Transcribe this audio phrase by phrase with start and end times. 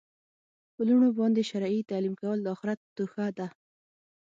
[0.73, 3.47] په لوڼو باندي شرعي تعلیم کول د آخرت توښه ده